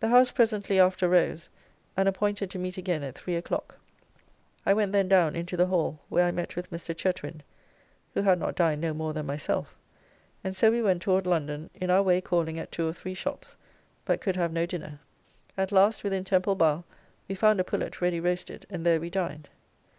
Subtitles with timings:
[0.00, 1.48] The House presently after rose,
[1.96, 3.78] and appointed to meet again at three o'clock.
[4.66, 6.94] I went then down into the Hall, where I met with Mr.
[6.94, 7.40] Chetwind,
[8.12, 9.74] who had not dined no more than myself,
[10.44, 13.56] and so we went toward London, in our way calling at two or three shops,
[14.04, 15.00] but could have no dinner.
[15.56, 16.84] At last, within Temple Bar,
[17.26, 19.48] we found a pullet ready roasted, and there we dined.